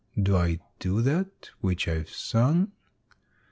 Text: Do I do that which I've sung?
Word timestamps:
Do 0.19 0.35
I 0.35 0.59
do 0.79 1.01
that 1.03 1.51
which 1.59 1.87
I've 1.87 2.09
sung? 2.09 2.71